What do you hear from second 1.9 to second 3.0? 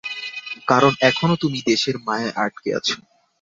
মায়ায় আটকে আছো।